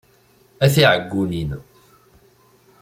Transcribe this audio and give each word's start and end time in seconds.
A 0.65 0.67
tiɛeggunin! 0.73 1.51